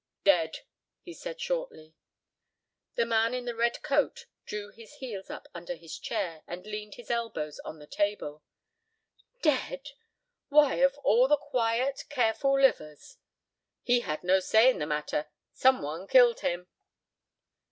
"Dead," 0.23 0.61
he 1.03 1.13
said, 1.13 1.39
shortly. 1.39 1.93
The 2.95 3.05
man 3.05 3.35
in 3.35 3.45
the 3.45 3.53
red 3.53 3.83
coat 3.83 4.25
drew 4.47 4.69
his 4.71 4.95
heels 4.95 5.29
up 5.29 5.47
under 5.53 5.75
his 5.75 5.99
chair 5.99 6.41
and 6.47 6.65
leaned 6.65 6.95
his 6.95 7.11
elbows 7.11 7.59
on 7.59 7.77
the 7.77 7.85
table. 7.85 8.41
"Dead! 9.43 9.91
Why, 10.49 10.77
of 10.77 10.97
all 11.03 11.27
the 11.27 11.37
quiet, 11.37 12.05
careful 12.09 12.59
livers—" 12.59 13.17
"He 13.83 13.99
had 13.99 14.23
no 14.23 14.39
say 14.39 14.71
in 14.71 14.79
the 14.79 14.87
matter. 14.87 15.27
Some 15.53 15.83
one 15.83 16.07
killed 16.07 16.39
him." 16.39 16.67